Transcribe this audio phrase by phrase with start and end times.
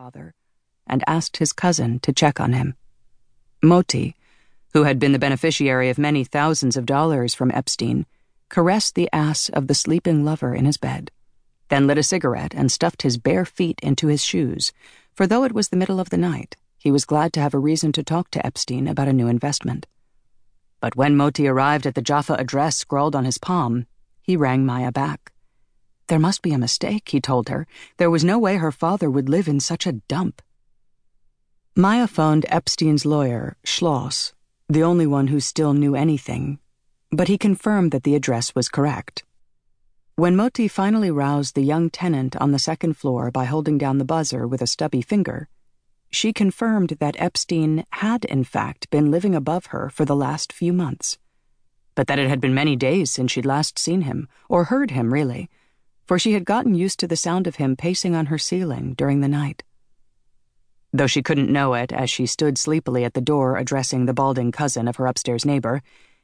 [0.00, 0.32] father
[0.86, 2.74] and asked his cousin to check on him.
[3.62, 4.16] Moti,
[4.72, 8.06] who had been the beneficiary of many thousands of dollars from Epstein,
[8.48, 11.10] caressed the ass of the sleeping lover in his bed,
[11.68, 14.72] then lit a cigarette and stuffed his bare feet into his shoes,
[15.12, 17.58] for though it was the middle of the night, he was glad to have a
[17.58, 19.86] reason to talk to Epstein about a new investment.
[20.80, 23.86] But when Moti arrived at the Jaffa address scrawled on his palm,
[24.22, 25.30] he rang Maya back.
[26.10, 27.68] There must be a mistake, he told her.
[27.98, 30.42] There was no way her father would live in such a dump.
[31.76, 34.32] Maya phoned Epstein's lawyer, Schloss,
[34.68, 36.58] the only one who still knew anything,
[37.12, 39.22] but he confirmed that the address was correct.
[40.16, 44.04] When Moti finally roused the young tenant on the second floor by holding down the
[44.04, 45.48] buzzer with a stubby finger,
[46.10, 50.72] she confirmed that Epstein had, in fact, been living above her for the last few
[50.72, 51.18] months,
[51.94, 55.14] but that it had been many days since she'd last seen him, or heard him,
[55.14, 55.48] really,
[56.10, 59.20] for she had gotten used to the sound of him pacing on her ceiling during
[59.20, 59.62] the night.
[60.92, 64.50] Though she couldn't know it as she stood sleepily at the door addressing the balding
[64.50, 65.82] cousin of her upstairs neighbor,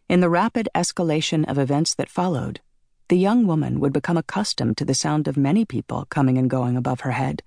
[0.09, 2.61] in the rapid escalation of events that followed,
[3.07, 6.77] the young woman would become accustomed to the sound of many people coming and going
[6.77, 7.45] above her head,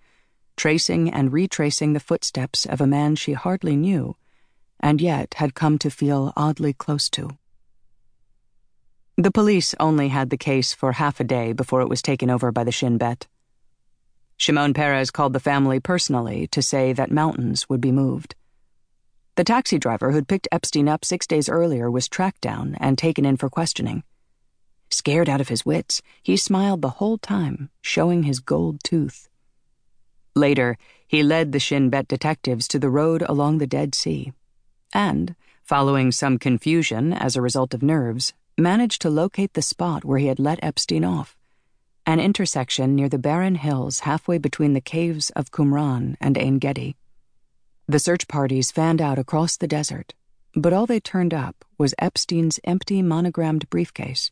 [0.56, 4.16] tracing and retracing the footsteps of a man she hardly knew,
[4.80, 7.38] and yet had come to feel oddly close to.
[9.20, 12.54] The police only had the case for half a day before it was taken over
[12.54, 13.28] by the Shin Bet.
[14.38, 18.36] Shimon Peres called the family personally to say that mountains would be moved.
[19.36, 23.26] The taxi driver who'd picked Epstein up six days earlier was tracked down and taken
[23.26, 24.04] in for questioning.
[24.90, 29.28] Scared out of his wits, he smiled the whole time, showing his gold tooth.
[30.34, 34.32] Later, he led the Shin Bet detectives to the road along the Dead Sea,
[34.94, 40.20] and, following some confusion as a result of nerves, managed to locate the spot where
[40.20, 41.36] he had let Epstein off
[42.10, 46.96] an intersection near the barren hills halfway between the caves of Qumran and Ein Gedi.
[47.88, 50.16] The search parties fanned out across the desert,
[50.56, 54.32] but all they turned up was Epstein's empty monogrammed briefcase,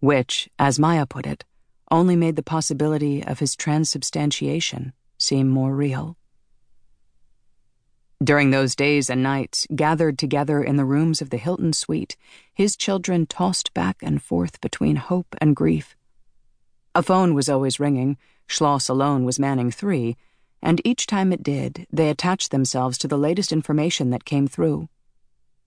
[0.00, 1.44] which, as Maya put it,
[1.90, 6.16] only made the possibility of his transubstantiation seem more real.
[8.22, 12.16] During those days and nights, gathered together in the rooms of the Hilton suite,
[12.52, 15.96] his children tossed back and forth between hope and grief
[16.96, 18.16] a phone was always ringing,
[18.46, 20.16] Schloss alone was manning three,
[20.62, 24.88] and each time it did, they attached themselves to the latest information that came through.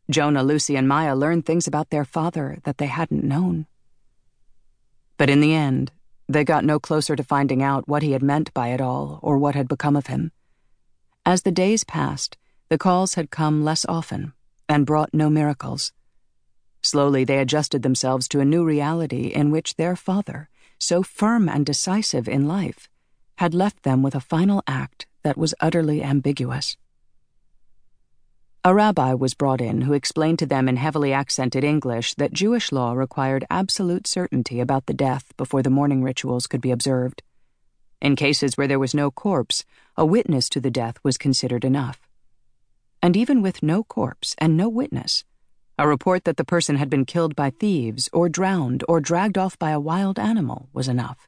[0.10, 3.68] Jonah, Lucy, and Maya learned things about their father that they hadn't known.
[5.18, 5.92] But in the end,
[6.28, 9.38] they got no closer to finding out what he had meant by it all or
[9.38, 10.32] what had become of him.
[11.30, 12.38] As the days passed,
[12.70, 14.34] the calls had come less often
[14.68, 15.94] and brought no miracles.
[16.82, 21.68] Slowly, they adjusted themselves to a new reality in which their father, so firm and
[21.68, 22.90] decisive in life,
[23.38, 26.78] had left them with a final act that was utterly ambiguous.
[28.64, 32.72] A rabbi was brought in who explained to them in heavily accented English that Jewish
[32.72, 37.22] law required absolute certainty about the death before the mourning rituals could be observed.
[38.02, 39.66] In cases where there was no corpse,
[39.98, 42.08] a witness to the death was considered enough.
[43.02, 45.26] And even with no corpse and no witness,
[45.78, 49.58] a report that the person had been killed by thieves or drowned or dragged off
[49.60, 51.28] by a wild animal was enough.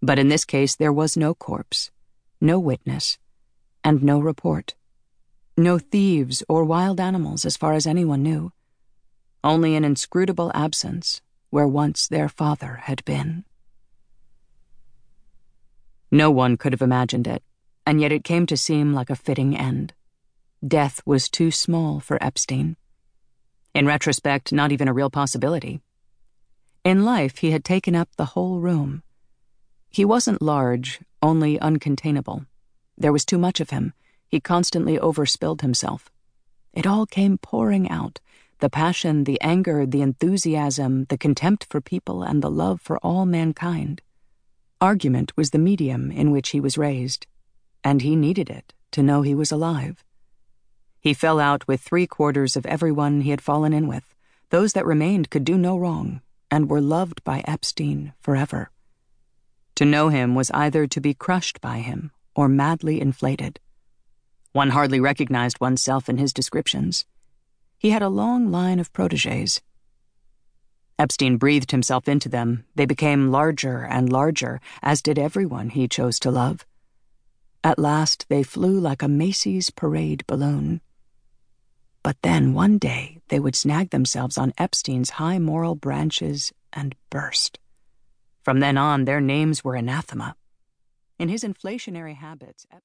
[0.00, 1.90] But in this case, there was no corpse,
[2.40, 3.18] no witness,
[3.82, 4.74] and no report.
[5.56, 8.52] No thieves or wild animals, as far as anyone knew.
[9.42, 13.44] Only an inscrutable absence where once their father had been.
[16.10, 17.42] No one could have imagined it,
[17.84, 19.94] and yet it came to seem like a fitting end.
[20.66, 22.76] Death was too small for Epstein.
[23.74, 25.80] In retrospect, not even a real possibility.
[26.84, 29.02] In life, he had taken up the whole room.
[29.90, 32.46] He wasn't large, only uncontainable.
[32.96, 33.92] There was too much of him.
[34.28, 36.10] He constantly overspilled himself.
[36.72, 38.20] It all came pouring out
[38.60, 43.26] the passion, the anger, the enthusiasm, the contempt for people, and the love for all
[43.26, 44.00] mankind.
[44.80, 47.26] Argument was the medium in which he was raised,
[47.82, 50.04] and he needed it to know he was alive.
[51.00, 54.14] He fell out with three quarters of everyone he had fallen in with.
[54.50, 58.70] Those that remained could do no wrong, and were loved by Epstein forever.
[59.76, 63.60] To know him was either to be crushed by him or madly inflated.
[64.52, 67.06] One hardly recognized oneself in his descriptions.
[67.78, 69.62] He had a long line of proteges.
[70.98, 72.64] Epstein breathed himself into them.
[72.74, 76.64] They became larger and larger, as did everyone he chose to love.
[77.62, 80.80] At last, they flew like a Macy's parade balloon.
[82.02, 87.58] But then one day they would snag themselves on Epstein's high moral branches and burst.
[88.42, 90.36] From then on, their names were anathema.
[91.18, 92.66] In his inflationary habits,